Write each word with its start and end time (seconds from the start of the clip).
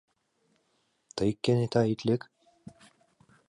—Тый 1.15 1.29
кенета 1.43 1.81
ит 1.93 1.99
лек. 2.07 2.21